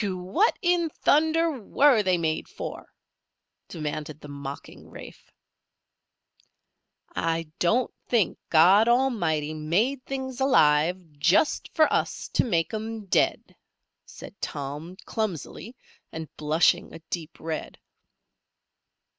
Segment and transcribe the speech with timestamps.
[0.01, 0.17] "Whew!
[0.17, 2.91] What in thunder were they made for?"
[3.67, 5.29] demanded the mocking Rafe.
[7.15, 13.55] "I don't think God Almighty made things alive just for us to make 'em dead,"
[14.03, 15.75] said Tom, clumsily,
[16.11, 17.77] and blushing a deep red.